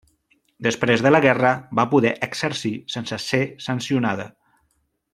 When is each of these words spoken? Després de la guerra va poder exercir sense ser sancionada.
Després 0.67 1.03
de 1.07 1.11
la 1.11 1.19
guerra 1.25 1.51
va 1.81 1.85
poder 1.93 2.13
exercir 2.31 2.73
sense 2.97 3.23
ser 3.29 3.43
sancionada. 3.67 4.31